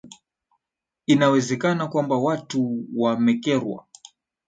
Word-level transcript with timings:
inawezekana 1.05 1.87
kwamba 1.87 2.17
watu 2.17 2.85
wamekerwa 2.95 3.85